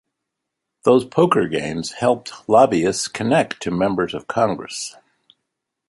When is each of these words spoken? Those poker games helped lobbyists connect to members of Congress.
Those 0.81 1.05
poker 1.05 1.47
games 1.47 1.91
helped 1.91 2.49
lobbyists 2.49 3.07
connect 3.07 3.61
to 3.61 3.69
members 3.69 4.15
of 4.15 4.27
Congress. 4.27 4.95